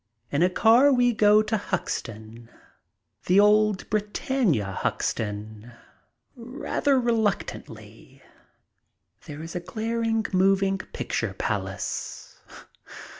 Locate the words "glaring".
9.59-10.25